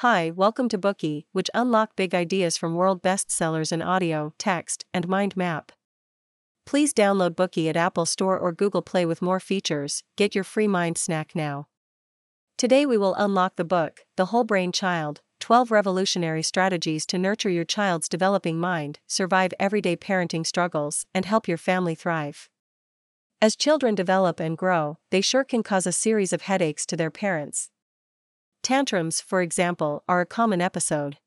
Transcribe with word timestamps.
Hi, 0.00 0.30
welcome 0.30 0.68
to 0.68 0.76
Bookey, 0.76 1.24
which 1.32 1.48
unlock 1.54 1.96
big 1.96 2.14
ideas 2.14 2.58
from 2.58 2.74
world 2.74 3.02
bestsellers 3.02 3.72
in 3.72 3.80
audio, 3.80 4.34
text, 4.36 4.84
and 4.92 5.08
mind 5.08 5.34
map. 5.38 5.72
Please 6.66 6.92
download 6.92 7.30
Bookey 7.30 7.70
at 7.70 7.78
Apple 7.78 8.04
Store 8.04 8.38
or 8.38 8.52
Google 8.52 8.82
Play 8.82 9.06
with 9.06 9.22
more 9.22 9.40
features. 9.40 10.04
Get 10.14 10.34
your 10.34 10.44
free 10.44 10.68
mind 10.68 10.98
snack 10.98 11.34
now. 11.34 11.68
Today 12.58 12.84
we 12.84 12.98
will 12.98 13.14
unlock 13.14 13.56
the 13.56 13.64
book, 13.64 14.00
The 14.16 14.26
Whole 14.26 14.44
Brain 14.44 14.70
Child 14.70 15.22
12 15.40 15.70
Revolutionary 15.70 16.42
Strategies 16.42 17.06
to 17.06 17.16
Nurture 17.16 17.48
Your 17.48 17.64
Child's 17.64 18.10
Developing 18.10 18.58
Mind, 18.60 18.98
Survive 19.06 19.54
Everyday 19.58 19.96
Parenting 19.96 20.44
Struggles, 20.44 21.06
and 21.14 21.24
Help 21.24 21.48
Your 21.48 21.56
Family 21.56 21.94
Thrive. 21.94 22.50
As 23.40 23.56
children 23.56 23.94
develop 23.94 24.40
and 24.40 24.58
grow, 24.58 24.98
they 25.10 25.22
sure 25.22 25.42
can 25.42 25.62
cause 25.62 25.86
a 25.86 25.90
series 25.90 26.34
of 26.34 26.42
headaches 26.42 26.84
to 26.84 26.98
their 26.98 27.10
parents. 27.10 27.70
Tantrums, 28.66 29.20
for 29.20 29.42
example, 29.42 30.02
are 30.08 30.20
a 30.20 30.26
common 30.26 30.60
episode. 30.60 31.18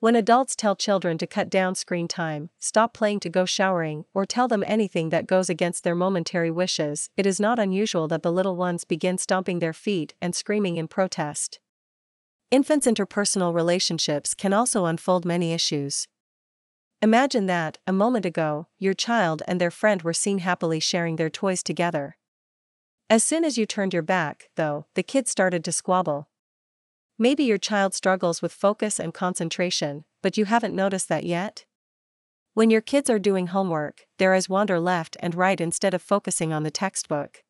When 0.00 0.16
adults 0.16 0.56
tell 0.56 0.74
children 0.74 1.16
to 1.18 1.24
cut 1.24 1.50
down 1.50 1.76
screen 1.76 2.08
time, 2.08 2.50
stop 2.58 2.92
playing 2.92 3.20
to 3.20 3.28
go 3.28 3.44
showering, 3.44 4.06
or 4.12 4.26
tell 4.26 4.48
them 4.48 4.64
anything 4.66 5.10
that 5.10 5.28
goes 5.28 5.48
against 5.48 5.84
their 5.84 5.94
momentary 5.94 6.50
wishes, 6.50 7.10
it 7.16 7.26
is 7.26 7.38
not 7.38 7.60
unusual 7.60 8.08
that 8.08 8.24
the 8.24 8.32
little 8.32 8.56
ones 8.56 8.82
begin 8.82 9.18
stomping 9.18 9.60
their 9.60 9.72
feet 9.72 10.14
and 10.20 10.34
screaming 10.34 10.78
in 10.78 10.88
protest. 10.88 11.60
Infants' 12.50 12.88
interpersonal 12.88 13.54
relationships 13.54 14.34
can 14.34 14.52
also 14.52 14.84
unfold 14.84 15.24
many 15.24 15.52
issues. 15.52 16.08
Imagine 17.00 17.46
that, 17.46 17.78
a 17.86 17.92
moment 17.92 18.26
ago, 18.26 18.66
your 18.80 18.94
child 18.94 19.44
and 19.46 19.60
their 19.60 19.70
friend 19.70 20.02
were 20.02 20.12
seen 20.12 20.38
happily 20.38 20.80
sharing 20.80 21.14
their 21.14 21.30
toys 21.30 21.62
together. 21.62 22.16
As 23.08 23.22
soon 23.22 23.44
as 23.44 23.56
you 23.56 23.64
turned 23.64 23.94
your 23.94 24.02
back, 24.02 24.48
though, 24.56 24.86
the 24.96 25.04
kids 25.04 25.30
started 25.30 25.62
to 25.62 25.70
squabble. 25.70 26.28
Maybe 27.20 27.42
your 27.42 27.58
child 27.58 27.94
struggles 27.94 28.40
with 28.40 28.52
focus 28.52 29.00
and 29.00 29.12
concentration, 29.12 30.04
but 30.22 30.36
you 30.36 30.44
haven't 30.44 30.74
noticed 30.74 31.08
that 31.08 31.24
yet? 31.24 31.64
When 32.54 32.70
your 32.70 32.80
kids 32.80 33.10
are 33.10 33.18
doing 33.18 33.48
homework, 33.48 34.06
their 34.18 34.34
eyes 34.34 34.48
wander 34.48 34.78
left 34.78 35.16
and 35.18 35.34
right 35.34 35.60
instead 35.60 35.94
of 35.94 36.02
focusing 36.02 36.52
on 36.52 36.62
the 36.62 36.70
textbook. 36.70 37.42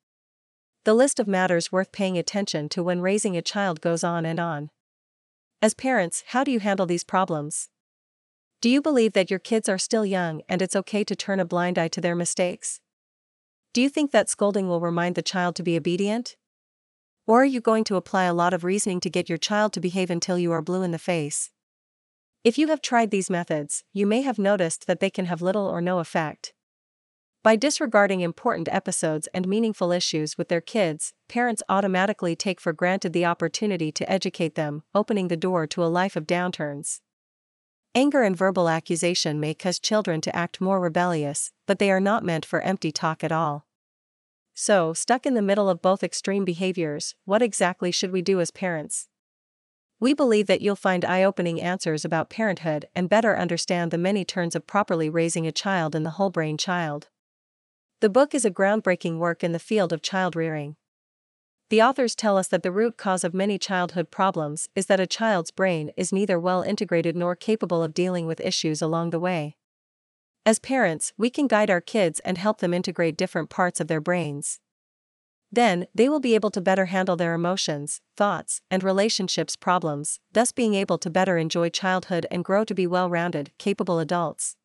The 0.84 0.94
list 0.94 1.20
of 1.20 1.28
matters 1.28 1.70
worth 1.70 1.92
paying 1.92 2.16
attention 2.16 2.70
to 2.70 2.82
when 2.82 3.02
raising 3.02 3.36
a 3.36 3.42
child 3.42 3.82
goes 3.82 4.02
on 4.02 4.24
and 4.24 4.40
on. 4.40 4.70
As 5.60 5.74
parents, 5.74 6.24
how 6.28 6.44
do 6.44 6.50
you 6.50 6.60
handle 6.60 6.86
these 6.86 7.04
problems? 7.04 7.68
Do 8.62 8.70
you 8.70 8.80
believe 8.80 9.12
that 9.12 9.30
your 9.30 9.38
kids 9.38 9.68
are 9.68 9.78
still 9.78 10.06
young 10.06 10.40
and 10.48 10.62
it's 10.62 10.76
okay 10.76 11.04
to 11.04 11.14
turn 11.14 11.40
a 11.40 11.44
blind 11.44 11.78
eye 11.78 11.88
to 11.88 12.00
their 12.00 12.16
mistakes? 12.16 12.80
Do 13.74 13.82
you 13.82 13.90
think 13.90 14.12
that 14.12 14.30
scolding 14.30 14.66
will 14.66 14.80
remind 14.80 15.14
the 15.14 15.22
child 15.22 15.56
to 15.56 15.62
be 15.62 15.76
obedient? 15.76 16.36
Or 17.28 17.42
are 17.42 17.44
you 17.44 17.60
going 17.60 17.84
to 17.84 17.96
apply 17.96 18.24
a 18.24 18.32
lot 18.32 18.54
of 18.54 18.64
reasoning 18.64 19.00
to 19.00 19.10
get 19.10 19.28
your 19.28 19.36
child 19.36 19.74
to 19.74 19.80
behave 19.80 20.08
until 20.08 20.38
you 20.38 20.50
are 20.50 20.62
blue 20.62 20.82
in 20.82 20.92
the 20.92 20.98
face? 20.98 21.50
If 22.42 22.56
you 22.56 22.68
have 22.68 22.80
tried 22.80 23.10
these 23.10 23.28
methods, 23.28 23.84
you 23.92 24.06
may 24.06 24.22
have 24.22 24.38
noticed 24.38 24.86
that 24.86 25.00
they 25.00 25.10
can 25.10 25.26
have 25.26 25.42
little 25.42 25.66
or 25.66 25.82
no 25.82 25.98
effect. 25.98 26.54
By 27.44 27.54
disregarding 27.56 28.22
important 28.22 28.66
episodes 28.72 29.28
and 29.34 29.46
meaningful 29.46 29.92
issues 29.92 30.38
with 30.38 30.48
their 30.48 30.62
kids, 30.62 31.12
parents 31.28 31.62
automatically 31.68 32.34
take 32.34 32.62
for 32.62 32.72
granted 32.72 33.12
the 33.12 33.26
opportunity 33.26 33.92
to 33.92 34.10
educate 34.10 34.54
them, 34.54 34.82
opening 34.94 35.28
the 35.28 35.36
door 35.36 35.66
to 35.66 35.84
a 35.84 35.86
life 35.86 36.16
of 36.16 36.26
downturns. 36.26 37.00
Anger 37.94 38.22
and 38.22 38.38
verbal 38.38 38.70
accusation 38.70 39.38
may 39.38 39.52
cause 39.52 39.78
children 39.78 40.22
to 40.22 40.34
act 40.34 40.62
more 40.62 40.80
rebellious, 40.80 41.52
but 41.66 41.78
they 41.78 41.90
are 41.90 42.00
not 42.00 42.24
meant 42.24 42.46
for 42.46 42.62
empty 42.62 42.90
talk 42.90 43.22
at 43.22 43.32
all. 43.32 43.67
So, 44.60 44.92
stuck 44.92 45.24
in 45.24 45.34
the 45.34 45.40
middle 45.40 45.70
of 45.70 45.80
both 45.80 46.02
extreme 46.02 46.44
behaviors, 46.44 47.14
what 47.24 47.42
exactly 47.42 47.92
should 47.92 48.10
we 48.10 48.22
do 48.22 48.40
as 48.40 48.50
parents? 48.50 49.06
We 50.00 50.14
believe 50.14 50.48
that 50.48 50.60
you'll 50.60 50.74
find 50.74 51.04
eye 51.04 51.22
opening 51.22 51.60
answers 51.60 52.04
about 52.04 52.28
parenthood 52.28 52.88
and 52.92 53.08
better 53.08 53.38
understand 53.38 53.92
the 53.92 53.98
many 53.98 54.24
turns 54.24 54.56
of 54.56 54.66
properly 54.66 55.08
raising 55.08 55.46
a 55.46 55.52
child 55.52 55.94
in 55.94 56.02
the 56.02 56.10
whole 56.10 56.30
brain 56.30 56.58
child. 56.58 57.06
The 58.00 58.10
book 58.10 58.34
is 58.34 58.44
a 58.44 58.50
groundbreaking 58.50 59.18
work 59.18 59.44
in 59.44 59.52
the 59.52 59.60
field 59.60 59.92
of 59.92 60.02
child 60.02 60.34
rearing. 60.34 60.74
The 61.70 61.80
authors 61.80 62.16
tell 62.16 62.36
us 62.36 62.48
that 62.48 62.64
the 62.64 62.72
root 62.72 62.96
cause 62.96 63.22
of 63.22 63.32
many 63.32 63.58
childhood 63.58 64.10
problems 64.10 64.68
is 64.74 64.86
that 64.86 64.98
a 64.98 65.06
child's 65.06 65.52
brain 65.52 65.92
is 65.96 66.12
neither 66.12 66.36
well 66.36 66.62
integrated 66.62 67.14
nor 67.14 67.36
capable 67.36 67.80
of 67.80 67.94
dealing 67.94 68.26
with 68.26 68.40
issues 68.40 68.82
along 68.82 69.10
the 69.10 69.20
way. 69.20 69.54
As 70.48 70.58
parents, 70.58 71.12
we 71.18 71.28
can 71.28 71.46
guide 71.46 71.68
our 71.68 71.82
kids 71.82 72.20
and 72.20 72.38
help 72.38 72.60
them 72.60 72.72
integrate 72.72 73.18
different 73.18 73.50
parts 73.50 73.80
of 73.80 73.86
their 73.86 74.00
brains. 74.00 74.60
Then, 75.52 75.86
they 75.94 76.08
will 76.08 76.20
be 76.20 76.34
able 76.34 76.50
to 76.52 76.62
better 76.62 76.86
handle 76.86 77.16
their 77.16 77.34
emotions, 77.34 78.00
thoughts, 78.16 78.62
and 78.70 78.82
relationships 78.82 79.56
problems, 79.56 80.20
thus 80.32 80.52
being 80.52 80.72
able 80.72 80.96
to 80.96 81.10
better 81.10 81.36
enjoy 81.36 81.68
childhood 81.68 82.26
and 82.30 82.46
grow 82.46 82.64
to 82.64 82.74
be 82.74 82.86
well 82.86 83.10
rounded, 83.10 83.52
capable 83.58 83.98
adults. 83.98 84.56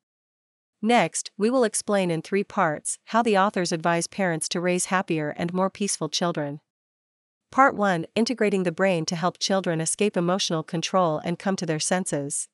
Next, 0.82 1.32
we 1.38 1.50
will 1.50 1.66
explain 1.66 2.10
in 2.10 2.22
three 2.22 2.46
parts 2.46 2.98
how 3.08 3.22
the 3.22 3.38
authors 3.38 3.74
advise 3.74 4.08
parents 4.08 4.48
to 4.48 4.62
raise 4.62 4.86
happier 4.86 5.34
and 5.36 5.54
more 5.54 5.70
peaceful 5.70 6.08
children. 6.08 6.62
Part 7.52 7.76
1 7.76 8.06
Integrating 8.16 8.64
the 8.64 8.72
Brain 8.72 9.04
to 9.08 9.18
Help 9.18 9.38
Children 9.38 9.82
Escape 9.82 10.16
Emotional 10.16 10.64
Control 10.64 11.20
and 11.26 11.38
Come 11.38 11.58
to 11.58 11.66
Their 11.66 11.82
Senses. 11.82 12.48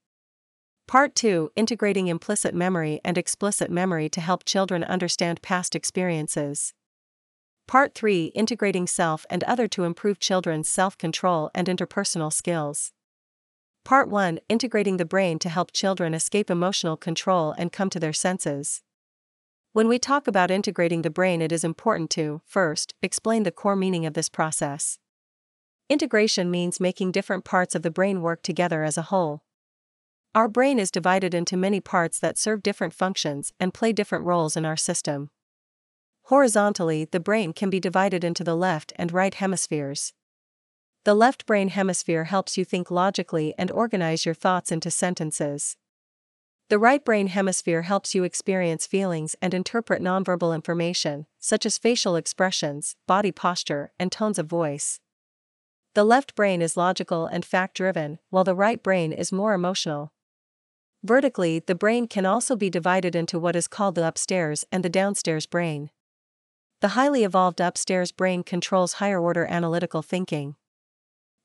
Part 0.90 1.14
2 1.14 1.52
Integrating 1.56 2.08
implicit 2.08 2.56
memory 2.56 3.00
and 3.06 3.16
explicit 3.16 3.70
memory 3.70 4.10
to 4.10 4.20
help 4.20 4.44
children 4.44 4.84
understand 4.84 5.40
past 5.44 5.76
experiences. 5.76 6.74
Part 7.68 7.94
3 7.94 8.32
Integrating 8.34 8.88
self 8.88 9.24
and 9.30 9.44
other 9.44 9.68
to 9.68 9.84
improve 9.84 10.18
children's 10.20 10.68
self 10.68 10.98
control 10.98 11.52
and 11.54 11.68
interpersonal 11.68 12.34
skills. 12.34 12.92
Part 13.86 14.10
1 14.10 14.40
Integrating 14.50 14.98
the 14.98 15.06
brain 15.06 15.38
to 15.38 15.50
help 15.50 15.72
children 15.74 16.16
escape 16.16 16.50
emotional 16.50 16.98
control 16.98 17.54
and 17.56 17.72
come 17.72 17.92
to 17.92 18.00
their 18.00 18.12
senses. 18.12 18.82
When 19.74 19.90
we 19.90 20.00
talk 20.00 20.28
about 20.28 20.50
integrating 20.50 21.04
the 21.04 21.12
brain, 21.12 21.40
it 21.40 21.52
is 21.52 21.64
important 21.64 22.10
to, 22.18 22.42
first, 22.48 22.96
explain 23.04 23.44
the 23.44 23.52
core 23.52 23.76
meaning 23.76 24.08
of 24.08 24.16
this 24.16 24.28
process. 24.28 24.98
Integration 25.88 26.50
means 26.50 26.80
making 26.80 27.12
different 27.12 27.46
parts 27.46 27.76
of 27.76 27.84
the 27.84 27.92
brain 27.92 28.24
work 28.24 28.42
together 28.42 28.84
as 28.84 28.98
a 28.98 29.04
whole. 29.04 29.44
Our 30.36 30.48
brain 30.48 30.78
is 30.78 30.92
divided 30.92 31.34
into 31.34 31.58
many 31.58 31.82
parts 31.82 32.20
that 32.20 32.38
serve 32.38 32.62
different 32.62 32.94
functions 32.94 33.52
and 33.60 33.74
play 33.74 33.92
different 33.92 34.26
roles 34.26 34.56
in 34.56 34.64
our 34.64 34.78
system. 34.78 35.32
Horizontally, 36.24 37.06
the 37.06 37.20
brain 37.20 37.52
can 37.52 37.72
be 37.72 37.80
divided 37.80 38.24
into 38.24 38.44
the 38.44 38.56
left 38.56 38.94
and 38.98 39.12
right 39.12 39.34
hemispheres. 39.34 40.14
The 41.04 41.16
left 41.16 41.48
brain 41.48 41.70
hemisphere 41.70 42.26
helps 42.26 42.60
you 42.60 42.64
think 42.64 42.92
logically 42.92 43.56
and 43.58 43.72
organize 43.72 44.24
your 44.24 44.36
thoughts 44.36 44.72
into 44.72 44.92
sentences. 44.92 45.78
The 46.70 46.78
right 46.78 47.04
brain 47.04 47.28
hemisphere 47.28 47.82
helps 47.82 48.14
you 48.14 48.24
experience 48.24 48.86
feelings 48.86 49.36
and 49.42 49.56
interpret 49.56 50.00
nonverbal 50.00 50.54
information, 50.54 51.26
such 51.40 51.66
as 51.66 51.80
facial 51.80 52.16
expressions, 52.16 52.96
body 53.08 53.32
posture, 53.32 53.92
and 53.98 54.12
tones 54.12 54.38
of 54.38 54.46
voice. 54.46 55.00
The 55.96 56.04
left 56.04 56.36
brain 56.36 56.62
is 56.62 56.78
logical 56.78 57.26
and 57.26 57.44
fact 57.44 57.78
driven, 57.78 58.20
while 58.30 58.44
the 58.44 58.54
right 58.54 58.84
brain 58.84 59.12
is 59.12 59.32
more 59.32 59.54
emotional. 59.54 60.14
Vertically, 61.04 61.60
the 61.60 61.76
brain 61.76 62.08
can 62.08 62.26
also 62.26 62.56
be 62.56 62.70
divided 62.70 63.16
into 63.16 63.40
what 63.40 63.56
is 63.56 63.68
called 63.68 63.96
the 63.96 64.06
upstairs 64.06 64.66
and 64.72 64.84
the 64.84 64.90
downstairs 64.90 65.46
brain. 65.46 65.92
The 66.82 66.90
highly 66.90 67.24
evolved 67.24 67.62
upstairs 67.62 68.12
brain 68.12 68.44
controls 68.44 68.94
higher 68.94 69.20
order 69.20 69.46
analytical 69.46 70.02
thinking. 70.02 70.56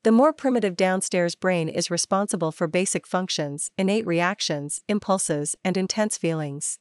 The 0.03 0.13
more 0.13 0.33
primitive 0.33 0.77
downstairs 0.77 1.35
brain 1.35 1.69
is 1.69 1.91
responsible 1.91 2.53
for 2.53 2.67
basic 2.67 3.07
functions, 3.07 3.71
innate 3.79 4.07
reactions, 4.07 4.83
impulses, 4.89 5.57
and 5.65 5.77
intense 5.77 6.19
feelings. 6.19 6.79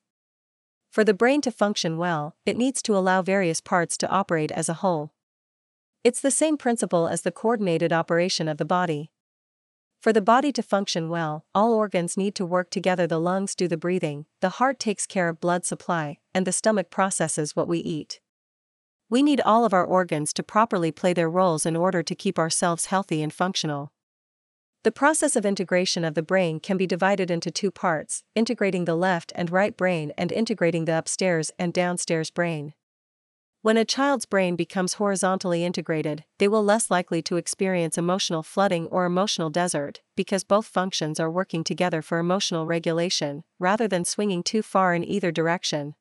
For 0.92 1.04
the 1.04 1.14
brain 1.14 1.42
to 1.42 1.52
function 1.52 1.98
well, 1.98 2.36
it 2.46 2.58
needs 2.58 2.82
to 2.84 2.98
allow 2.98 3.22
various 3.22 3.62
parts 3.62 3.98
to 3.98 4.10
operate 4.10 4.52
as 4.52 4.68
a 4.68 4.76
whole. 4.76 5.14
It's 6.04 6.20
the 6.20 6.32
same 6.32 6.58
principle 6.58 7.08
as 7.08 7.22
the 7.22 7.32
coordinated 7.32 7.94
operation 7.94 8.50
of 8.50 8.58
the 8.58 8.66
body. 8.66 9.13
For 10.04 10.12
the 10.12 10.22
body 10.22 10.52
to 10.52 10.62
function 10.62 11.08
well, 11.08 11.46
all 11.56 11.74
organs 11.74 12.18
need 12.18 12.36
to 12.36 12.46
work 12.46 12.70
together. 12.70 13.08
The 13.08 13.22
lungs 13.22 13.56
do 13.56 13.70
the 13.70 13.78
breathing, 13.78 14.26
the 14.42 14.50
heart 14.60 14.78
takes 14.78 15.08
care 15.08 15.30
of 15.30 15.40
blood 15.40 15.64
supply, 15.64 16.18
and 16.34 16.46
the 16.46 16.52
stomach 16.52 16.90
processes 16.90 17.56
what 17.56 17.70
we 17.70 17.80
eat. 17.80 18.20
We 19.10 19.24
need 19.24 19.40
all 19.40 19.64
of 19.64 19.72
our 19.72 19.86
organs 19.86 20.34
to 20.34 20.44
properly 20.44 20.92
play 20.92 21.14
their 21.14 21.30
roles 21.30 21.66
in 21.66 21.78
order 21.78 22.04
to 22.04 22.16
keep 22.16 22.38
ourselves 22.38 22.88
healthy 22.88 23.24
and 23.24 23.32
functional. 23.32 23.94
The 24.84 24.92
process 24.92 25.38
of 25.38 25.46
integration 25.46 26.04
of 26.04 26.16
the 26.16 26.22
brain 26.22 26.60
can 26.60 26.76
be 26.76 26.86
divided 26.86 27.32
into 27.32 27.50
two 27.50 27.72
parts 27.72 28.26
integrating 28.36 28.84
the 28.84 28.98
left 28.98 29.32
and 29.36 29.50
right 29.50 29.78
brain 29.78 30.12
and 30.18 30.34
integrating 30.34 30.84
the 30.84 30.98
upstairs 30.98 31.50
and 31.58 31.72
downstairs 31.72 32.30
brain. 32.30 32.74
When 33.64 33.78
a 33.78 33.86
child's 33.86 34.26
brain 34.26 34.58
becomes 34.58 34.96
horizontally 34.96 35.64
integrated, 35.64 36.26
they 36.38 36.50
will 36.50 36.66
less 36.66 36.92
likely 36.92 37.22
to 37.22 37.38
experience 37.38 37.98
emotional 37.98 38.44
flooding 38.44 38.88
or 38.88 39.06
emotional 39.06 39.50
desert, 39.50 40.02
because 40.18 40.44
both 40.44 40.66
functions 40.66 41.18
are 41.18 41.32
working 41.32 41.64
together 41.64 42.02
for 42.02 42.20
emotional 42.20 42.66
regulation, 42.66 43.46
rather 43.60 43.88
than 43.88 44.04
swinging 44.04 44.44
too 44.44 44.64
far 44.64 44.94
in 44.94 45.06
either 45.06 45.32
direction. 45.32 45.96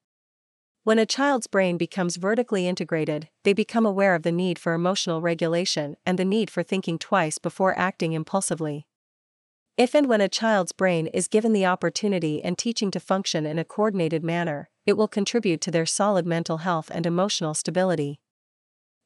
When 0.82 0.99
a 0.99 1.06
child's 1.06 1.47
brain 1.47 1.76
becomes 1.76 2.17
vertically 2.17 2.67
integrated, 2.67 3.29
they 3.44 3.53
become 3.53 3.87
aware 3.87 4.17
of 4.17 4.25
the 4.25 4.32
need 4.32 4.58
for 4.58 4.75
emotional 4.75 5.20
regulation 5.20 5.94
and 6.05 6.19
the 6.19 6.25
need 6.25 6.50
for 6.50 6.65
thinking 6.65 6.99
twice 6.99 7.38
before 7.38 7.79
acting 7.79 8.12
impulsively. 8.12 8.88
If 9.78 9.94
and 9.94 10.06
when 10.06 10.20
a 10.20 10.28
child's 10.28 10.72
brain 10.72 11.06
is 11.06 11.28
given 11.28 11.54
the 11.54 11.64
opportunity 11.64 12.44
and 12.44 12.58
teaching 12.58 12.90
to 12.90 13.00
function 13.00 13.46
in 13.46 13.58
a 13.58 13.64
coordinated 13.64 14.22
manner, 14.22 14.69
it 14.84 14.98
will 14.98 15.08
contribute 15.08 15.62
to 15.62 15.70
their 15.70 15.86
solid 15.86 16.26
mental 16.26 16.58
health 16.58 16.90
and 16.92 17.06
emotional 17.06 17.54
stability. 17.54 18.20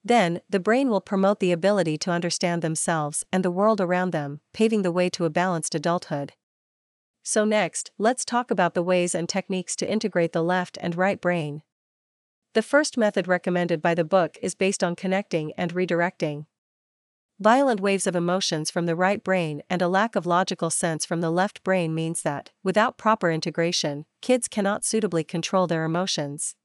Then, 0.02 0.40
the 0.50 0.58
brain 0.58 0.88
will 0.88 1.00
promote 1.00 1.38
the 1.38 1.52
ability 1.52 1.98
to 1.98 2.10
understand 2.10 2.62
themselves 2.62 3.24
and 3.32 3.44
the 3.44 3.50
world 3.50 3.80
around 3.80 4.10
them, 4.10 4.40
paving 4.52 4.82
the 4.82 4.92
way 4.92 5.08
to 5.10 5.24
a 5.24 5.30
balanced 5.30 5.74
adulthood. 5.74 6.32
So, 7.22 7.44
next, 7.44 7.92
let's 7.96 8.24
talk 8.24 8.50
about 8.50 8.74
the 8.74 8.82
ways 8.82 9.14
and 9.14 9.28
techniques 9.28 9.76
to 9.76 9.90
integrate 9.90 10.32
the 10.32 10.42
left 10.42 10.78
and 10.80 10.96
right 10.96 11.20
brain. 11.20 11.62
The 12.54 12.62
first 12.62 12.96
method 12.96 13.28
recommended 13.28 13.80
by 13.82 13.94
the 13.94 14.04
book 14.04 14.36
is 14.42 14.54
based 14.54 14.82
on 14.82 14.96
connecting 14.96 15.52
and 15.56 15.74
redirecting. 15.74 16.46
Violent 17.38 17.80
waves 17.80 18.06
of 18.06 18.16
emotions 18.16 18.70
from 18.70 18.86
the 18.86 18.96
right 18.96 19.22
brain 19.22 19.62
and 19.68 19.82
a 19.82 19.88
lack 19.88 20.16
of 20.16 20.24
logical 20.24 20.70
sense 20.70 21.04
from 21.04 21.20
the 21.20 21.30
left 21.30 21.62
brain 21.62 21.94
means 21.94 22.22
that, 22.22 22.50
without 22.62 22.96
proper 22.96 23.30
integration, 23.30 24.06
kids 24.22 24.48
cannot 24.48 24.86
suitably 24.86 25.22
control 25.22 25.66
their 25.66 25.84
emotions. 25.84 26.56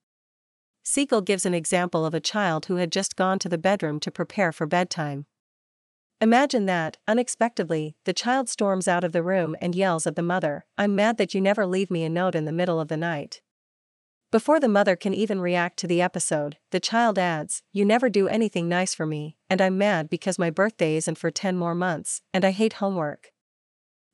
Siegel 0.81 1.19
gives 1.19 1.45
an 1.45 1.53
example 1.53 2.05
of 2.05 2.13
a 2.13 2.21
child 2.21 2.67
who 2.67 2.77
had 2.77 2.89
just 2.89 3.17
gone 3.17 3.37
to 3.39 3.49
the 3.49 3.57
bedroom 3.57 3.99
to 3.99 4.09
prepare 4.09 4.53
for 4.53 4.65
bedtime. 4.65 5.25
Imagine 6.21 6.67
that, 6.67 6.97
unexpectedly, 7.05 7.97
the 8.05 8.13
child 8.13 8.47
storms 8.47 8.87
out 8.87 9.03
of 9.03 9.11
the 9.11 9.23
room 9.23 9.57
and 9.59 9.75
yells 9.75 10.07
at 10.07 10.15
the 10.15 10.23
mother, 10.23 10.65
I'm 10.77 10.95
mad 10.95 11.17
that 11.17 11.33
you 11.33 11.41
never 11.41 11.65
leave 11.65 11.91
me 11.91 12.05
a 12.05 12.09
note 12.09 12.33
in 12.33 12.45
the 12.45 12.51
middle 12.53 12.79
of 12.79 12.87
the 12.87 12.97
night. 12.97 13.41
Before 14.31 14.61
the 14.61 14.69
mother 14.69 14.95
can 14.95 15.13
even 15.13 15.41
react 15.41 15.77
to 15.79 15.87
the 15.87 16.01
episode, 16.01 16.55
the 16.69 16.79
child 16.79 17.19
adds, 17.19 17.63
You 17.73 17.83
never 17.83 18.09
do 18.09 18.29
anything 18.29 18.69
nice 18.69 18.95
for 18.95 19.05
me, 19.05 19.35
and 19.49 19.59
I'm 19.59 19.77
mad 19.77 20.09
because 20.09 20.39
my 20.39 20.49
birthday 20.49 20.95
isn't 20.95 21.17
for 21.17 21.29
10 21.29 21.57
more 21.57 21.75
months, 21.75 22.21
and 22.33 22.45
I 22.45 22.51
hate 22.51 22.73
homework. 22.73 23.33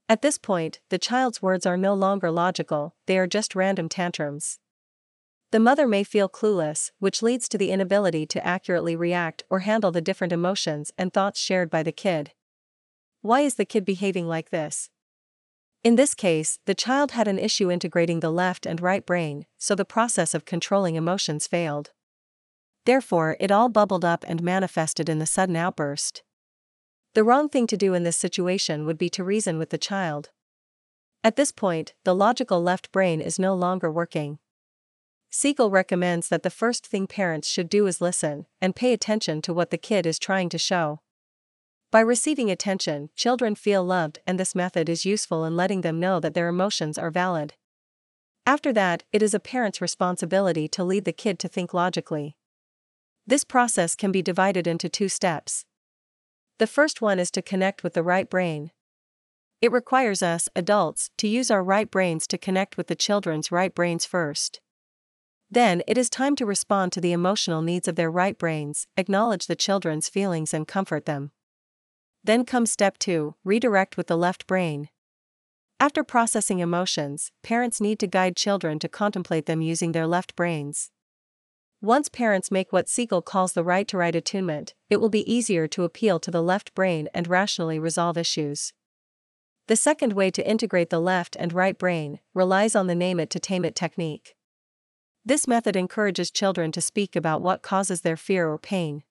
At 0.09 0.23
this 0.23 0.39
point, 0.39 0.79
the 0.89 0.97
child's 0.97 1.43
words 1.43 1.67
are 1.67 1.77
no 1.77 1.93
longer 1.93 2.31
logical, 2.31 2.95
they 3.05 3.19
are 3.19 3.27
just 3.27 3.53
random 3.53 3.89
tantrums. 3.89 4.57
The 5.51 5.59
mother 5.59 5.87
may 5.87 6.03
feel 6.03 6.27
clueless, 6.27 6.89
which 6.97 7.21
leads 7.21 7.47
to 7.49 7.57
the 7.59 7.69
inability 7.69 8.25
to 8.25 8.45
accurately 8.45 8.95
react 8.95 9.43
or 9.51 9.59
handle 9.59 9.91
the 9.91 10.01
different 10.01 10.33
emotions 10.33 10.91
and 10.97 11.13
thoughts 11.13 11.39
shared 11.39 11.69
by 11.69 11.83
the 11.83 11.91
kid. 11.91 12.31
Why 13.21 13.41
is 13.41 13.55
the 13.55 13.65
kid 13.65 13.85
behaving 13.85 14.27
like 14.27 14.49
this? 14.49 14.89
In 15.83 15.95
this 15.95 16.13
case, 16.13 16.59
the 16.65 16.75
child 16.75 17.11
had 17.11 17.27
an 17.27 17.39
issue 17.39 17.71
integrating 17.71 18.19
the 18.19 18.31
left 18.31 18.65
and 18.65 18.81
right 18.81 19.05
brain, 19.05 19.45
so 19.57 19.75
the 19.75 19.85
process 19.85 20.33
of 20.33 20.45
controlling 20.45 20.95
emotions 20.95 21.47
failed. 21.47 21.91
Therefore, 22.85 23.37
it 23.39 23.51
all 23.51 23.69
bubbled 23.69 24.05
up 24.05 24.25
and 24.27 24.41
manifested 24.41 25.09
in 25.09 25.19
the 25.19 25.25
sudden 25.25 25.55
outburst. 25.55 26.23
The 27.13 27.23
wrong 27.23 27.49
thing 27.49 27.67
to 27.67 27.77
do 27.77 27.93
in 27.93 28.03
this 28.03 28.17
situation 28.17 28.85
would 28.85 28.97
be 28.97 29.09
to 29.09 29.23
reason 29.23 29.57
with 29.57 29.69
the 29.69 29.77
child. 29.77 30.29
At 31.23 31.35
this 31.35 31.51
point, 31.51 31.93
the 32.03 32.15
logical 32.15 32.61
left 32.61 32.91
brain 32.91 33.21
is 33.21 33.39
no 33.39 33.53
longer 33.55 33.91
working. 33.91 34.39
Siegel 35.29 35.69
recommends 35.69 36.29
that 36.29 36.43
the 36.43 36.49
first 36.49 36.87
thing 36.87 37.07
parents 37.07 37.49
should 37.49 37.69
do 37.69 37.85
is 37.87 38.01
listen 38.01 38.45
and 38.61 38.75
pay 38.75 38.93
attention 38.93 39.41
to 39.41 39.53
what 39.53 39.71
the 39.71 39.77
kid 39.77 40.05
is 40.05 40.19
trying 40.19 40.49
to 40.49 40.57
show. 40.57 41.01
By 41.89 42.01
receiving 42.01 42.51
attention, 42.51 43.09
children 43.15 43.55
feel 43.55 43.83
loved, 43.83 44.19
and 44.27 44.37
this 44.37 44.53
method 44.53 44.89
is 44.89 45.05
useful 45.05 45.45
in 45.45 45.55
letting 45.55 45.81
them 45.81 45.99
know 45.99 46.19
that 46.19 46.33
their 46.33 46.49
emotions 46.49 46.97
are 46.97 47.09
valid. 47.09 47.53
After 48.45 48.73
that, 48.73 49.03
it 49.13 49.23
is 49.23 49.33
a 49.33 49.39
parent's 49.39 49.81
responsibility 49.81 50.67
to 50.69 50.83
lead 50.83 51.05
the 51.05 51.13
kid 51.13 51.39
to 51.39 51.47
think 51.47 51.73
logically. 51.73 52.35
This 53.25 53.43
process 53.43 53.95
can 53.95 54.11
be 54.11 54.21
divided 54.21 54.67
into 54.67 54.89
two 54.89 55.07
steps. 55.07 55.65
The 56.59 56.67
first 56.67 57.01
one 57.01 57.19
is 57.19 57.31
to 57.31 57.41
connect 57.41 57.83
with 57.83 57.93
the 57.93 58.03
right 58.03 58.29
brain. 58.29 58.71
It 59.61 59.71
requires 59.71 60.21
us, 60.21 60.49
adults, 60.55 61.09
to 61.17 61.27
use 61.27 61.49
our 61.49 61.63
right 61.63 61.89
brains 61.89 62.27
to 62.27 62.37
connect 62.37 62.77
with 62.77 62.87
the 62.87 62.95
children's 62.95 63.51
right 63.51 63.73
brains 63.73 64.05
first. 64.05 64.59
Then 65.49 65.81
it 65.87 65.97
is 65.97 66.09
time 66.09 66.35
to 66.35 66.45
respond 66.45 66.91
to 66.93 67.01
the 67.01 67.13
emotional 67.13 67.61
needs 67.61 67.87
of 67.87 67.95
their 67.95 68.11
right 68.11 68.37
brains, 68.37 68.87
acknowledge 68.97 69.47
the 69.47 69.55
children's 69.55 70.09
feelings 70.09 70.53
and 70.53 70.67
comfort 70.67 71.05
them. 71.05 71.31
Then 72.23 72.45
comes 72.45 72.71
step 72.71 72.97
2 72.97 73.35
redirect 73.43 73.97
with 73.97 74.07
the 74.07 74.17
left 74.17 74.47
brain. 74.47 74.89
After 75.79 76.03
processing 76.03 76.59
emotions, 76.59 77.31
parents 77.43 77.79
need 77.79 77.99
to 77.99 78.07
guide 78.07 78.35
children 78.35 78.79
to 78.79 78.89
contemplate 78.89 79.45
them 79.45 79.61
using 79.61 79.91
their 79.91 80.07
left 80.07 80.35
brains. 80.35 80.91
Once 81.81 82.09
parents 82.09 82.49
make 82.49 82.73
what 82.73 82.89
Siegel 82.89 83.21
calls 83.21 83.53
the 83.53 83.63
right 83.63 83.87
to 83.87 83.97
right 83.97 84.15
attunement, 84.15 84.73
it 84.89 84.97
will 84.97 85.09
be 85.09 85.31
easier 85.31 85.67
to 85.67 85.83
appeal 85.83 86.19
to 86.19 86.31
the 86.31 86.41
left 86.41 86.73
brain 86.73 87.07
and 87.13 87.27
rationally 87.27 87.77
resolve 87.77 88.17
issues. 88.17 88.73
The 89.67 89.75
second 89.75 90.13
way 90.13 90.31
to 90.31 90.49
integrate 90.49 90.89
the 90.89 90.99
left 90.99 91.35
and 91.39 91.53
right 91.53 91.77
brain 91.77 92.19
relies 92.33 92.75
on 92.75 92.87
the 92.87 92.95
name 92.95 93.19
it 93.19 93.29
to 93.29 93.39
tame 93.39 93.63
it 93.63 93.75
technique. 93.75 94.33
This 95.23 95.45
method 95.45 95.75
encourages 95.75 96.31
children 96.31 96.71
to 96.71 96.81
speak 96.81 97.15
about 97.15 97.43
what 97.43 97.61
causes 97.61 98.01
their 98.01 98.17
fear 98.17 98.49
or 98.49 98.57
pain. 98.57 99.03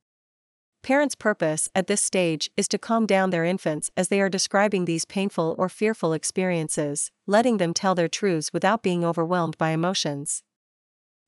Parents' 0.86 1.16
purpose 1.16 1.68
at 1.74 1.88
this 1.88 2.00
stage 2.00 2.48
is 2.56 2.68
to 2.68 2.78
calm 2.78 3.06
down 3.06 3.30
their 3.30 3.42
infants 3.42 3.90
as 3.96 4.06
they 4.06 4.20
are 4.20 4.28
describing 4.28 4.84
these 4.84 5.04
painful 5.04 5.56
or 5.58 5.68
fearful 5.68 6.12
experiences, 6.12 7.10
letting 7.26 7.56
them 7.56 7.74
tell 7.74 7.96
their 7.96 8.06
truths 8.06 8.52
without 8.52 8.84
being 8.84 9.04
overwhelmed 9.04 9.58
by 9.58 9.70
emotions. 9.70 10.44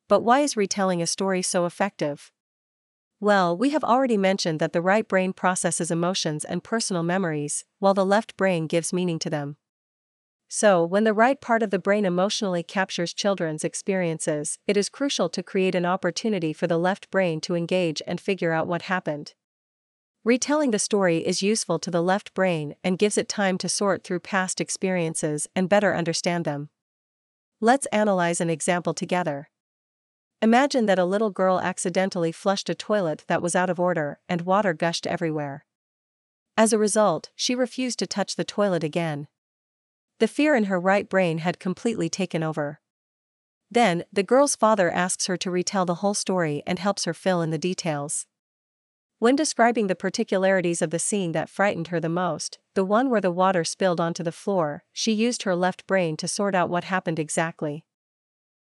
But 0.07 0.21
why 0.21 0.43
is 0.43 0.57
retelling 0.57 1.03
a 1.03 1.09
story 1.09 1.43
so 1.43 1.67
effective? 1.67 2.31
Well, 3.19 3.57
we 3.57 3.71
have 3.71 3.83
already 3.83 4.17
mentioned 4.17 4.61
that 4.61 4.73
the 4.73 4.81
right 4.81 5.09
brain 5.09 5.33
processes 5.33 5.91
emotions 5.91 6.45
and 6.45 6.63
personal 6.63 7.03
memories, 7.03 7.65
while 7.81 7.95
the 7.95 8.07
left 8.07 8.37
brain 8.37 8.69
gives 8.69 8.93
meaning 8.93 9.19
to 9.19 9.29
them. 9.29 9.57
So, 10.47 10.85
when 10.85 11.03
the 11.03 11.13
right 11.13 11.41
part 11.41 11.65
of 11.65 11.71
the 11.71 11.81
brain 11.81 12.05
emotionally 12.05 12.63
captures 12.63 13.13
children's 13.13 13.65
experiences, 13.65 14.61
it 14.69 14.77
is 14.77 14.89
crucial 14.89 15.29
to 15.31 15.43
create 15.43 15.75
an 15.75 15.85
opportunity 15.85 16.53
for 16.53 16.69
the 16.69 16.79
left 16.79 17.11
brain 17.11 17.41
to 17.41 17.57
engage 17.57 18.01
and 18.07 18.21
figure 18.21 18.53
out 18.53 18.69
what 18.69 18.83
happened. 18.83 19.35
Retelling 20.25 20.73
the 20.73 20.79
story 20.79 21.19
is 21.19 21.43
useful 21.43 21.79
to 21.79 21.91
the 21.91 22.03
left 22.03 22.35
brain 22.35 22.75
and 22.83 22.99
gives 22.99 23.17
it 23.17 23.29
time 23.29 23.57
to 23.59 23.69
sort 23.69 24.05
through 24.05 24.21
past 24.21 24.61
experiences 24.61 25.49
and 25.55 25.69
better 25.69 25.95
understand 25.95 26.45
them. 26.45 26.71
Let's 27.61 27.87
analyze 27.87 28.41
an 28.41 28.51
example 28.51 28.95
together. 28.95 29.49
Imagine 30.41 30.87
that 30.87 30.99
a 30.99 31.05
little 31.05 31.31
girl 31.31 31.61
accidentally 31.61 32.31
flushed 32.31 32.69
a 32.69 32.75
toilet 32.75 33.25
that 33.27 33.43
was 33.43 33.57
out 33.57 33.71
of 33.71 33.81
order 33.81 34.21
and 34.29 34.43
water 34.43 34.73
gushed 34.73 35.07
everywhere. 35.07 35.65
As 36.57 36.73
a 36.73 36.79
result, 36.79 37.31
she 37.35 37.55
refused 37.55 37.99
to 38.01 38.07
touch 38.07 38.37
the 38.37 38.45
toilet 38.45 38.85
again. 38.85 39.29
The 40.19 40.29
fear 40.29 40.55
in 40.55 40.65
her 40.65 40.81
right 40.81 41.09
brain 41.09 41.39
had 41.39 41.61
completely 41.61 42.09
taken 42.09 42.43
over. 42.43 42.81
Then, 43.71 44.05
the 44.13 44.23
girl's 44.23 44.57
father 44.57 44.91
asks 44.91 45.27
her 45.27 45.37
to 45.37 45.51
retell 45.51 45.85
the 45.85 45.97
whole 45.97 46.15
story 46.15 46.63
and 46.67 46.79
helps 46.79 47.05
her 47.05 47.15
fill 47.15 47.43
in 47.43 47.51
the 47.51 47.59
details. 47.59 48.27
When 49.21 49.35
describing 49.35 49.89
the 49.89 49.97
particularities 49.97 50.81
of 50.81 50.91
the 50.91 51.01
scene 51.01 51.33
that 51.33 51.49
frightened 51.49 51.89
her 51.89 51.99
the 51.99 52.09
most, 52.09 52.61
the 52.75 52.85
one 52.85 53.11
where 53.11 53.21
the 53.21 53.33
water 53.33 53.65
spilled 53.65 54.01
onto 54.01 54.23
the 54.23 54.31
floor, 54.31 54.85
she 54.93 55.11
used 55.11 55.43
her 55.43 55.57
left 55.57 55.89
brain 55.89 56.17
to 56.19 56.29
sort 56.29 56.55
out 56.55 56.71
what 56.71 56.85
happened 56.85 57.19
exactly. 57.19 57.85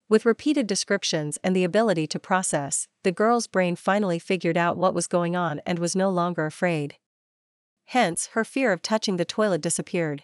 With 0.08 0.24
repeated 0.24 0.68
descriptions 0.68 1.38
and 1.42 1.56
the 1.56 1.64
ability 1.64 2.06
to 2.06 2.20
process, 2.20 2.86
the 3.02 3.10
girl's 3.10 3.48
brain 3.48 3.74
finally 3.74 4.20
figured 4.20 4.56
out 4.56 4.76
what 4.76 4.94
was 4.94 5.08
going 5.08 5.34
on 5.34 5.60
and 5.66 5.80
was 5.80 5.96
no 5.96 6.08
longer 6.08 6.46
afraid. 6.46 6.98
Hence, 7.86 8.28
her 8.34 8.44
fear 8.44 8.70
of 8.70 8.80
touching 8.80 9.16
the 9.16 9.24
toilet 9.24 9.60
disappeared. 9.60 10.22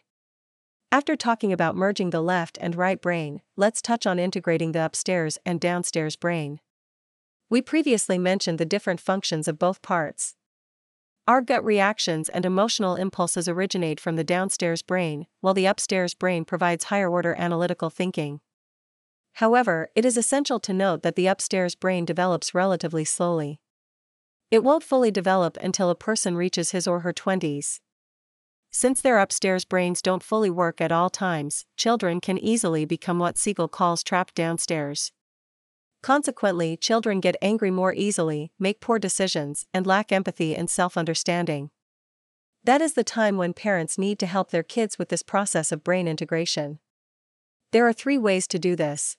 After 0.93 1.17
talking 1.17 1.53
about 1.53 1.75
merging 1.75 2.11
the 2.11 2.21
left 2.21 2.57
and 2.61 2.77
right 2.77 3.01
brain, 3.01 3.43
let's 3.57 3.83
touch 3.83 4.07
on 4.07 4.21
integrating 4.21 4.71
the 4.71 4.85
upstairs 4.85 5.39
and 5.45 5.61
downstairs 5.61 6.15
brain. 6.15 6.61
We 7.51 7.61
previously 7.61 8.17
mentioned 8.17 8.59
the 8.59 8.65
different 8.65 9.01
functions 9.01 9.49
of 9.49 9.59
both 9.59 9.83
parts. 9.83 10.37
Our 11.27 11.43
gut 11.43 11.65
reactions 11.65 12.29
and 12.29 12.47
emotional 12.47 12.95
impulses 12.95 13.49
originate 13.49 13.99
from 13.99 14.15
the 14.15 14.23
downstairs 14.23 14.83
brain, 14.83 15.27
while 15.41 15.53
the 15.53 15.67
upstairs 15.67 16.15
brain 16.15 16.45
provides 16.45 16.85
higher 16.85 17.11
order 17.11 17.35
analytical 17.37 17.91
thinking. 17.91 18.41
However, 19.35 19.91
it 19.97 20.05
is 20.05 20.17
essential 20.17 20.61
to 20.61 20.73
note 20.73 21.03
that 21.03 21.17
the 21.17 21.27
upstairs 21.27 21.75
brain 21.75 22.05
develops 22.05 22.55
relatively 22.55 23.05
slowly. 23.05 23.61
It 24.53 24.63
won't 24.63 24.85
fully 24.85 25.11
develop 25.11 25.57
until 25.61 25.91
a 25.91 25.97
person 25.97 26.37
reaches 26.37 26.71
his 26.71 26.87
or 26.87 27.01
her 27.01 27.13
20s. 27.13 27.81
Since 28.71 29.01
their 29.01 29.19
upstairs 29.19 29.65
brains 29.65 30.01
don't 30.01 30.23
fully 30.23 30.51
work 30.51 30.81
at 30.81 30.93
all 30.93 31.11
times, 31.11 31.67
children 31.77 32.21
can 32.21 32.39
easily 32.39 32.85
become 32.85 33.19
what 33.19 33.37
Siegel 33.37 33.67
calls 33.67 34.05
trapped 34.05 34.37
downstairs. 34.37 35.11
Consequently, 36.03 36.77
children 36.77 37.21
get 37.21 37.37
angry 37.43 37.71
more 37.71 37.93
easily, 37.93 38.53
make 38.59 38.81
poor 38.81 38.99
decisions, 38.99 39.67
and 39.75 39.87
lack 39.87 40.11
empathy 40.13 40.57
and 40.57 40.71
self 40.71 40.97
understanding. 40.97 41.71
That 42.65 42.81
is 42.81 42.95
the 42.95 43.05
time 43.05 43.37
when 43.37 43.53
parents 43.55 43.99
need 43.99 44.19
to 44.19 44.27
help 44.27 44.51
their 44.51 44.63
kids 44.63 44.99
with 44.99 45.09
this 45.09 45.23
process 45.23 45.73
of 45.73 45.85
brain 45.85 46.07
integration. 46.07 46.79
There 47.73 47.87
are 47.87 47.93
three 47.93 48.19
ways 48.19 48.47
to 48.49 48.59
do 48.59 48.77
this. 48.77 49.17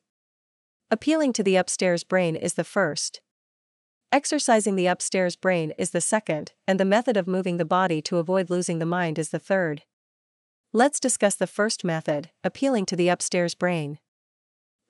Appealing 0.89 1.33
to 1.33 1.43
the 1.43 1.55
upstairs 1.55 2.03
brain 2.03 2.35
is 2.35 2.55
the 2.55 2.63
first. 2.63 3.21
Exercising 4.11 4.75
the 4.75 4.87
upstairs 4.87 5.35
brain 5.35 5.73
is 5.77 5.91
the 5.91 6.01
second, 6.01 6.51
and 6.67 6.79
the 6.79 6.85
method 6.85 7.15
of 7.15 7.27
moving 7.27 7.57
the 7.57 7.65
body 7.65 8.01
to 8.01 8.17
avoid 8.17 8.49
losing 8.49 8.79
the 8.79 8.85
mind 8.85 9.17
is 9.17 9.29
the 9.29 9.39
third. 9.39 9.83
Let's 10.73 10.99
discuss 10.99 11.35
the 11.35 11.47
first 11.47 11.83
method, 11.83 12.29
appealing 12.43 12.85
to 12.87 12.95
the 12.95 13.07
upstairs 13.07 13.55
brain. 13.55 13.99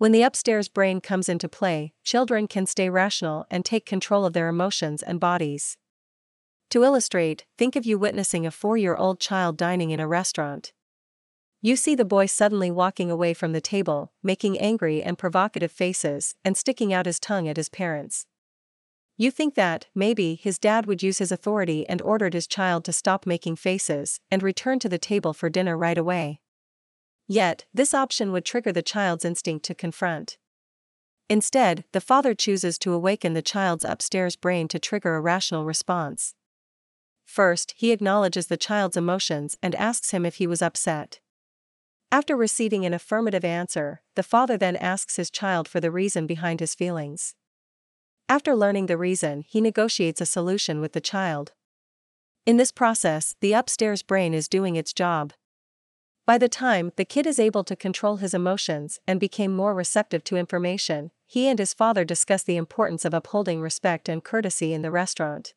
When 0.02 0.14
the 0.14 0.24
upstairs 0.24 0.68
brain 0.68 1.00
comes 1.00 1.30
into 1.30 1.48
play, 1.48 1.94
children 2.04 2.48
can 2.48 2.66
stay 2.66 2.90
rational 2.90 3.46
and 3.52 3.64
take 3.64 3.86
control 3.86 4.26
of 4.26 4.34
their 4.34 4.48
emotions 4.48 5.04
and 5.04 5.20
bodies. 5.20 5.78
To 6.72 6.84
illustrate, 6.84 7.46
think 7.56 7.76
of 7.76 7.86
you 7.86 8.00
witnessing 8.00 8.44
a 8.44 8.50
four 8.50 8.78
year 8.78 8.96
old 8.96 9.20
child 9.20 9.58
dining 9.58 9.92
in 9.92 10.00
a 10.00 10.08
restaurant. 10.08 10.74
You 11.62 11.76
see 11.76 11.94
the 11.94 12.04
boy 12.04 12.26
suddenly 12.26 12.72
walking 12.72 13.12
away 13.12 13.36
from 13.36 13.52
the 13.52 13.62
table, 13.62 14.12
making 14.24 14.58
angry 14.58 15.04
and 15.04 15.20
provocative 15.20 15.72
faces, 15.72 16.34
and 16.44 16.58
sticking 16.58 16.92
out 16.92 17.06
his 17.06 17.20
tongue 17.20 17.48
at 17.48 17.58
his 17.58 17.70
parents. 17.70 18.26
You 19.18 19.30
think 19.30 19.54
that, 19.54 19.86
maybe, 19.94 20.34
his 20.34 20.58
dad 20.58 20.88
would 20.88 21.04
use 21.04 21.20
his 21.20 21.32
authority 21.32 21.88
and 21.88 22.02
ordered 22.02 22.34
his 22.34 22.48
child 22.48 22.86
to 22.86 22.92
stop 22.92 23.28
making 23.28 23.58
faces 23.58 24.20
and 24.32 24.42
return 24.42 24.80
to 24.80 24.90
the 24.90 24.98
table 24.98 25.32
for 25.32 25.48
dinner 25.48 25.78
right 25.78 25.96
away. 25.96 26.41
Yet, 27.28 27.66
this 27.74 27.94
option 27.94 28.32
would 28.32 28.46
trigger 28.46 28.72
the 28.72 28.82
child's 28.82 29.26
instinct 29.26 29.66
to 29.66 29.76
confront. 29.76 30.38
Instead, 31.30 31.86
the 31.94 32.02
father 32.02 32.34
chooses 32.34 32.78
to 32.80 32.92
awaken 32.92 33.34
the 33.34 33.42
child's 33.42 33.86
upstairs 33.86 34.36
brain 34.36 34.68
to 34.68 34.80
trigger 34.80 35.16
a 35.16 35.22
rational 35.22 35.64
response. 35.64 36.36
First, 37.24 37.74
he 37.78 37.94
acknowledges 37.94 38.48
the 38.48 38.58
child's 38.58 38.98
emotions 38.98 39.58
and 39.64 39.74
asks 39.76 40.12
him 40.12 40.26
if 40.26 40.36
he 40.36 40.48
was 40.48 40.62
upset. 40.62 41.22
After 42.12 42.36
receiving 42.36 42.86
an 42.86 42.94
affirmative 42.94 43.46
answer, 43.46 44.02
the 44.16 44.24
father 44.24 44.58
then 44.58 44.76
asks 44.76 45.16
his 45.16 45.32
child 45.32 45.70
for 45.70 45.80
the 45.80 45.92
reason 45.92 46.28
behind 46.28 46.60
his 46.60 46.76
feelings. 46.76 47.36
After 48.28 48.54
learning 48.54 48.88
the 48.88 48.98
reason, 48.98 49.46
he 49.48 49.62
negotiates 49.62 50.20
a 50.20 50.26
solution 50.26 50.82
with 50.82 50.92
the 50.92 51.00
child. 51.00 51.54
In 52.46 52.58
this 52.58 52.72
process, 52.72 53.36
the 53.40 53.54
upstairs 53.54 54.04
brain 54.04 54.34
is 54.34 54.50
doing 54.50 54.76
its 54.76 54.92
job. 54.92 55.32
By 56.26 56.38
the 56.38 56.50
time 56.50 56.92
the 56.96 57.06
kid 57.06 57.26
is 57.26 57.40
able 57.40 57.64
to 57.64 57.76
control 57.76 58.18
his 58.18 58.34
emotions 58.34 59.00
and 59.08 59.20
became 59.20 59.56
more 59.56 59.74
receptive 59.74 60.24
to 60.26 60.38
information, 60.38 61.12
he 61.26 61.48
and 61.48 61.58
his 61.58 61.74
father 61.74 62.06
discuss 62.06 62.44
the 62.44 62.58
importance 62.58 63.06
of 63.06 63.14
upholding 63.14 63.62
respect 63.62 64.08
and 64.08 64.24
courtesy 64.24 64.74
in 64.74 64.82
the 64.82 64.92
restaurant. 64.92 65.54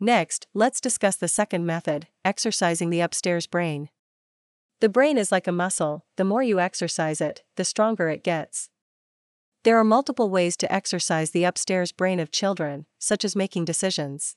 Next, 0.00 0.46
let's 0.54 0.80
discuss 0.80 1.16
the 1.16 1.28
second 1.28 1.66
method 1.66 2.06
exercising 2.24 2.90
the 2.90 3.00
upstairs 3.00 3.46
brain. 3.46 3.88
The 4.80 4.88
brain 4.88 5.18
is 5.18 5.32
like 5.32 5.48
a 5.48 5.52
muscle, 5.52 6.04
the 6.16 6.24
more 6.24 6.42
you 6.42 6.60
exercise 6.60 7.20
it, 7.20 7.42
the 7.56 7.64
stronger 7.64 8.08
it 8.08 8.22
gets. 8.22 8.70
There 9.64 9.76
are 9.76 9.84
multiple 9.84 10.30
ways 10.30 10.56
to 10.58 10.72
exercise 10.72 11.32
the 11.32 11.44
upstairs 11.44 11.90
brain 11.90 12.20
of 12.20 12.30
children, 12.30 12.86
such 12.98 13.24
as 13.24 13.34
making 13.34 13.64
decisions. 13.64 14.36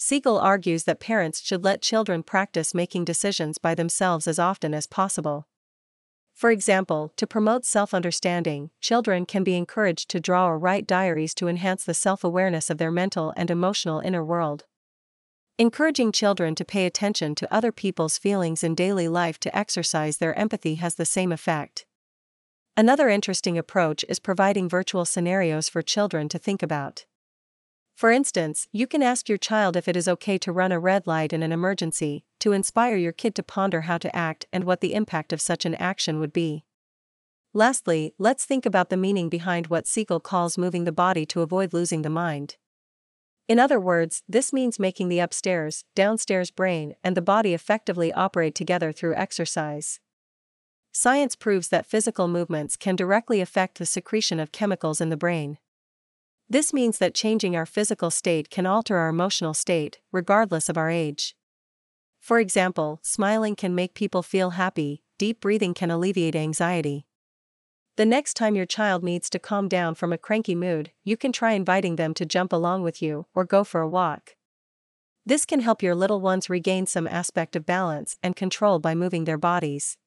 Siegel 0.00 0.38
argues 0.38 0.84
that 0.84 1.00
parents 1.00 1.40
should 1.40 1.64
let 1.64 1.82
children 1.82 2.22
practice 2.22 2.72
making 2.72 3.04
decisions 3.04 3.58
by 3.58 3.74
themselves 3.74 4.28
as 4.28 4.38
often 4.38 4.72
as 4.72 4.86
possible. 4.86 5.48
For 6.34 6.52
example, 6.52 7.12
to 7.16 7.26
promote 7.26 7.64
self 7.64 7.92
understanding, 7.92 8.70
children 8.80 9.26
can 9.26 9.42
be 9.42 9.56
encouraged 9.56 10.08
to 10.10 10.20
draw 10.20 10.46
or 10.46 10.56
write 10.56 10.86
diaries 10.86 11.34
to 11.34 11.48
enhance 11.48 11.84
the 11.84 11.94
self 11.94 12.22
awareness 12.22 12.70
of 12.70 12.78
their 12.78 12.92
mental 12.92 13.34
and 13.36 13.50
emotional 13.50 13.98
inner 13.98 14.24
world. 14.24 14.64
Encouraging 15.58 16.12
children 16.12 16.54
to 16.54 16.64
pay 16.64 16.86
attention 16.86 17.34
to 17.34 17.52
other 17.52 17.72
people's 17.72 18.18
feelings 18.18 18.62
in 18.62 18.76
daily 18.76 19.08
life 19.08 19.40
to 19.40 19.58
exercise 19.58 20.18
their 20.18 20.38
empathy 20.38 20.76
has 20.76 20.94
the 20.94 21.04
same 21.04 21.32
effect. 21.32 21.86
Another 22.76 23.08
interesting 23.08 23.58
approach 23.58 24.04
is 24.08 24.20
providing 24.20 24.68
virtual 24.68 25.04
scenarios 25.04 25.68
for 25.68 25.82
children 25.82 26.28
to 26.28 26.38
think 26.38 26.62
about. 26.62 27.04
For 27.98 28.12
instance, 28.12 28.68
you 28.70 28.86
can 28.86 29.02
ask 29.02 29.28
your 29.28 29.38
child 29.38 29.74
if 29.74 29.88
it 29.88 29.96
is 29.96 30.06
okay 30.06 30.38
to 30.38 30.52
run 30.52 30.70
a 30.70 30.78
red 30.78 31.08
light 31.08 31.32
in 31.32 31.42
an 31.42 31.50
emergency, 31.50 32.24
to 32.38 32.52
inspire 32.52 32.94
your 32.94 33.10
kid 33.10 33.34
to 33.34 33.42
ponder 33.42 33.80
how 33.80 33.98
to 33.98 34.14
act 34.14 34.46
and 34.52 34.62
what 34.62 34.80
the 34.80 34.94
impact 34.94 35.32
of 35.32 35.40
such 35.40 35.64
an 35.64 35.74
action 35.74 36.20
would 36.20 36.32
be. 36.32 36.64
Lastly, 37.52 38.14
let's 38.16 38.44
think 38.44 38.64
about 38.64 38.90
the 38.90 38.96
meaning 38.96 39.28
behind 39.28 39.66
what 39.66 39.88
Siegel 39.88 40.20
calls 40.20 40.56
moving 40.56 40.84
the 40.84 40.92
body 40.92 41.26
to 41.26 41.42
avoid 41.42 41.72
losing 41.72 42.02
the 42.02 42.08
mind. 42.08 42.56
In 43.48 43.58
other 43.58 43.80
words, 43.80 44.22
this 44.28 44.52
means 44.52 44.78
making 44.78 45.08
the 45.08 45.18
upstairs, 45.18 45.84
downstairs 45.96 46.52
brain 46.52 46.94
and 47.02 47.16
the 47.16 47.20
body 47.20 47.52
effectively 47.52 48.12
operate 48.12 48.54
together 48.54 48.92
through 48.92 49.16
exercise. 49.16 49.98
Science 50.92 51.34
proves 51.34 51.66
that 51.70 51.84
physical 51.84 52.28
movements 52.28 52.76
can 52.76 52.94
directly 52.94 53.40
affect 53.40 53.76
the 53.76 53.84
secretion 53.84 54.38
of 54.38 54.52
chemicals 54.52 55.00
in 55.00 55.08
the 55.08 55.16
brain. 55.16 55.58
This 56.50 56.72
means 56.72 56.96
that 56.96 57.14
changing 57.14 57.54
our 57.56 57.66
physical 57.66 58.10
state 58.10 58.48
can 58.48 58.64
alter 58.64 58.96
our 58.96 59.10
emotional 59.10 59.52
state, 59.52 59.98
regardless 60.12 60.70
of 60.70 60.78
our 60.78 60.88
age. 60.88 61.36
For 62.20 62.38
example, 62.38 63.00
smiling 63.02 63.54
can 63.54 63.74
make 63.74 63.92
people 63.92 64.22
feel 64.22 64.50
happy, 64.50 65.02
deep 65.18 65.40
breathing 65.40 65.74
can 65.74 65.90
alleviate 65.90 66.34
anxiety. 66.34 67.06
The 67.96 68.06
next 68.06 68.34
time 68.34 68.54
your 68.54 68.64
child 68.64 69.04
needs 69.04 69.28
to 69.30 69.38
calm 69.38 69.68
down 69.68 69.94
from 69.94 70.10
a 70.10 70.18
cranky 70.18 70.54
mood, 70.54 70.92
you 71.04 71.18
can 71.18 71.32
try 71.32 71.52
inviting 71.52 71.96
them 71.96 72.14
to 72.14 72.24
jump 72.24 72.52
along 72.52 72.82
with 72.82 73.02
you 73.02 73.26
or 73.34 73.44
go 73.44 73.62
for 73.62 73.82
a 73.82 73.88
walk. 73.88 74.36
This 75.26 75.44
can 75.44 75.60
help 75.60 75.82
your 75.82 75.94
little 75.94 76.22
ones 76.22 76.48
regain 76.48 76.86
some 76.86 77.06
aspect 77.06 77.56
of 77.56 77.66
balance 77.66 78.16
and 78.22 78.34
control 78.34 78.78
by 78.78 78.94
moving 78.94 79.24
their 79.24 79.36
bodies. 79.36 79.98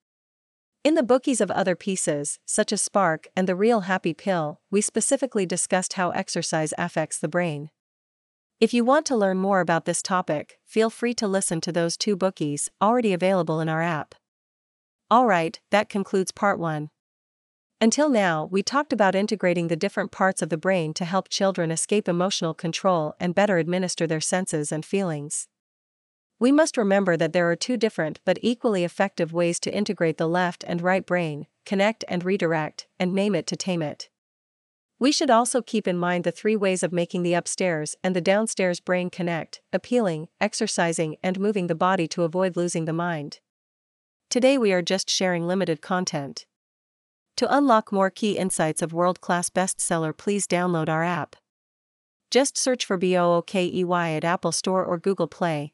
In 0.83 0.95
the 0.95 1.03
bookies 1.03 1.41
of 1.41 1.51
other 1.51 1.75
pieces, 1.75 2.39
such 2.47 2.73
as 2.73 2.81
Spark 2.81 3.27
and 3.35 3.47
The 3.47 3.55
Real 3.55 3.81
Happy 3.81 4.15
Pill, 4.15 4.61
we 4.71 4.81
specifically 4.81 5.45
discussed 5.45 5.93
how 5.93 6.09
exercise 6.09 6.73
affects 6.75 7.19
the 7.19 7.27
brain. 7.27 7.69
If 8.59 8.73
you 8.73 8.83
want 8.83 9.05
to 9.05 9.15
learn 9.15 9.37
more 9.37 9.59
about 9.59 9.85
this 9.85 10.01
topic, 10.01 10.57
feel 10.65 10.89
free 10.89 11.13
to 11.15 11.27
listen 11.27 11.61
to 11.61 11.71
those 11.71 11.97
two 11.97 12.15
bookies 12.15 12.67
already 12.81 13.13
available 13.13 13.59
in 13.59 13.69
our 13.69 13.83
app. 13.83 14.15
Alright, 15.13 15.59
that 15.69 15.87
concludes 15.87 16.31
part 16.31 16.57
1. 16.57 16.89
Until 17.79 18.09
now, 18.09 18.49
we 18.51 18.63
talked 18.63 18.91
about 18.91 19.13
integrating 19.13 19.67
the 19.67 19.75
different 19.75 20.11
parts 20.11 20.41
of 20.41 20.49
the 20.49 20.57
brain 20.57 20.95
to 20.95 21.05
help 21.05 21.29
children 21.29 21.69
escape 21.69 22.09
emotional 22.09 22.55
control 22.55 23.13
and 23.19 23.35
better 23.35 23.59
administer 23.59 24.07
their 24.07 24.19
senses 24.19 24.71
and 24.71 24.83
feelings. 24.83 25.47
We 26.41 26.51
must 26.51 26.75
remember 26.75 27.17
that 27.17 27.33
there 27.33 27.51
are 27.51 27.55
two 27.55 27.77
different 27.77 28.19
but 28.25 28.39
equally 28.41 28.83
effective 28.83 29.31
ways 29.31 29.59
to 29.59 29.71
integrate 29.71 30.17
the 30.17 30.27
left 30.27 30.63
and 30.67 30.81
right 30.81 31.05
brain 31.05 31.45
connect 31.67 32.03
and 32.07 32.25
redirect, 32.25 32.87
and 32.99 33.13
name 33.13 33.35
it 33.35 33.45
to 33.45 33.55
tame 33.55 33.83
it. 33.83 34.09
We 34.97 35.11
should 35.11 35.29
also 35.29 35.61
keep 35.61 35.87
in 35.87 35.99
mind 35.99 36.23
the 36.23 36.31
three 36.31 36.55
ways 36.55 36.81
of 36.81 36.91
making 36.91 37.21
the 37.21 37.35
upstairs 37.35 37.95
and 38.03 38.15
the 38.15 38.21
downstairs 38.21 38.79
brain 38.79 39.11
connect 39.11 39.61
appealing, 39.71 40.29
exercising, 40.39 41.15
and 41.21 41.39
moving 41.39 41.67
the 41.67 41.75
body 41.75 42.07
to 42.07 42.23
avoid 42.23 42.57
losing 42.57 42.85
the 42.85 42.91
mind. 42.91 43.39
Today 44.31 44.57
we 44.57 44.73
are 44.73 44.81
just 44.81 45.11
sharing 45.11 45.45
limited 45.45 45.79
content. 45.79 46.47
To 47.35 47.55
unlock 47.55 47.91
more 47.91 48.09
key 48.09 48.39
insights 48.39 48.81
of 48.81 48.93
world 48.93 49.21
class 49.21 49.51
bestseller, 49.51 50.17
please 50.17 50.47
download 50.47 50.89
our 50.89 51.03
app. 51.03 51.35
Just 52.31 52.57
search 52.57 52.83
for 52.83 52.97
BOOKEY 52.97 54.17
at 54.17 54.23
Apple 54.23 54.51
Store 54.51 54.83
or 54.83 54.97
Google 54.97 55.27
Play. 55.27 55.73